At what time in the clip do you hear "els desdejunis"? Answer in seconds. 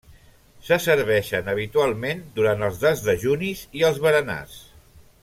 2.69-3.63